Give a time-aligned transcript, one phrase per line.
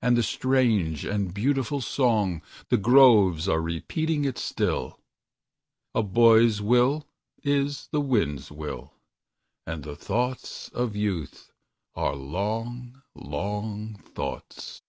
[0.00, 4.98] And the strange and beautiful song, The groves are repeating it still:
[5.94, 7.06] "A boy's will
[7.42, 8.94] is the wind's will,
[9.66, 11.52] And the thoughts of youth
[11.94, 14.80] are long, long thoughts."